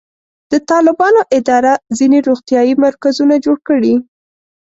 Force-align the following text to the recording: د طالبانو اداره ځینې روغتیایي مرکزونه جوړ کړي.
د 0.51 0.53
طالبانو 0.71 1.21
اداره 1.37 1.73
ځینې 1.97 2.17
روغتیایي 2.27 2.73
مرکزونه 2.85 3.35
جوړ 3.45 3.57
کړي. 3.67 3.93